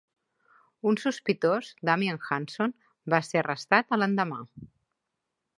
Un 0.91 0.97
sospitós, 1.01 1.69
Damien 1.91 2.19
Hanson, 2.29 2.75
va 3.15 3.23
ser 3.29 3.43
arrestat 3.45 3.89
a 3.99 4.03
l'endemà. 4.03 4.45